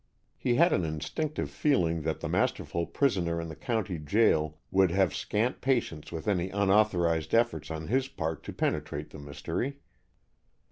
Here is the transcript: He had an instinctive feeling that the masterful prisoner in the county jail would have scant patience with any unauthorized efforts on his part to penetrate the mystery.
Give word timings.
He 0.35 0.55
had 0.55 0.73
an 0.73 0.83
instinctive 0.83 1.51
feeling 1.51 2.01
that 2.01 2.21
the 2.21 2.27
masterful 2.27 2.87
prisoner 2.87 3.39
in 3.39 3.49
the 3.49 3.55
county 3.55 3.99
jail 3.99 4.57
would 4.71 4.89
have 4.89 5.13
scant 5.13 5.61
patience 5.61 6.11
with 6.11 6.27
any 6.27 6.49
unauthorized 6.49 7.35
efforts 7.35 7.69
on 7.69 7.85
his 7.87 8.07
part 8.07 8.41
to 8.45 8.51
penetrate 8.51 9.11
the 9.11 9.19
mystery. 9.19 9.77